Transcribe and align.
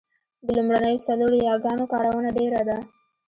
د 0.45 0.47
لومړنیو 0.57 1.03
څلورو 1.07 1.37
یاګانو 1.49 1.85
کارونه 1.91 2.29
ډېره 2.37 2.61
ده 2.69 2.77